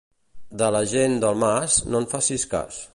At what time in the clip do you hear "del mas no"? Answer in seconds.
1.25-2.05